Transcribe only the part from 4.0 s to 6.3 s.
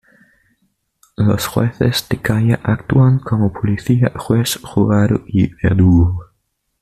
juez, jurado y verdugo.